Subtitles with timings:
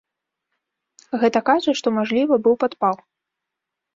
[1.23, 2.95] Гэта кажа, што мажліва, быў падпал.